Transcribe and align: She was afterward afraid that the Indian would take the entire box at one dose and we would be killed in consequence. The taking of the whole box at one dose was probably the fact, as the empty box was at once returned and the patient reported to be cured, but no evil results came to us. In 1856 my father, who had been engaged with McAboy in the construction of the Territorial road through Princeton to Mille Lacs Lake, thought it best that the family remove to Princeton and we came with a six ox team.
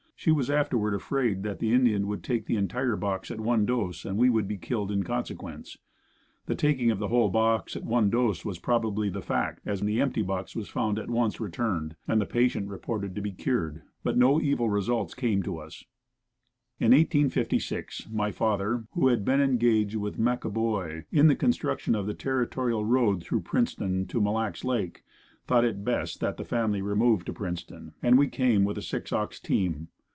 She 0.23 0.31
was 0.31 0.51
afterward 0.51 0.93
afraid 0.93 1.41
that 1.41 1.57
the 1.57 1.73
Indian 1.73 2.05
would 2.05 2.23
take 2.23 2.45
the 2.45 2.55
entire 2.55 2.95
box 2.95 3.31
at 3.31 3.39
one 3.41 3.65
dose 3.65 4.05
and 4.05 4.19
we 4.19 4.29
would 4.29 4.47
be 4.47 4.55
killed 4.59 4.91
in 4.91 5.01
consequence. 5.01 5.79
The 6.45 6.53
taking 6.53 6.91
of 6.91 6.99
the 6.99 7.07
whole 7.07 7.29
box 7.29 7.75
at 7.75 7.83
one 7.83 8.11
dose 8.11 8.45
was 8.45 8.59
probably 8.59 9.09
the 9.09 9.23
fact, 9.23 9.61
as 9.65 9.81
the 9.81 9.99
empty 9.99 10.21
box 10.21 10.55
was 10.55 10.71
at 10.75 11.09
once 11.09 11.39
returned 11.39 11.95
and 12.07 12.21
the 12.21 12.27
patient 12.27 12.69
reported 12.69 13.15
to 13.15 13.21
be 13.21 13.31
cured, 13.31 13.81
but 14.03 14.15
no 14.15 14.39
evil 14.39 14.69
results 14.69 15.15
came 15.15 15.41
to 15.41 15.57
us. 15.57 15.83
In 16.79 16.91
1856 16.91 18.07
my 18.11 18.29
father, 18.31 18.85
who 18.91 19.07
had 19.07 19.25
been 19.25 19.41
engaged 19.41 19.95
with 19.95 20.19
McAboy 20.19 21.05
in 21.11 21.29
the 21.29 21.35
construction 21.35 21.95
of 21.95 22.05
the 22.05 22.13
Territorial 22.13 22.85
road 22.85 23.23
through 23.23 23.41
Princeton 23.41 24.05
to 24.05 24.21
Mille 24.21 24.33
Lacs 24.33 24.63
Lake, 24.63 25.03
thought 25.47 25.65
it 25.65 25.83
best 25.83 26.19
that 26.19 26.37
the 26.37 26.45
family 26.45 26.83
remove 26.83 27.25
to 27.25 27.33
Princeton 27.33 27.93
and 28.03 28.19
we 28.19 28.27
came 28.27 28.63
with 28.63 28.77
a 28.77 28.83
six 28.83 29.11
ox 29.11 29.39
team. 29.39 29.87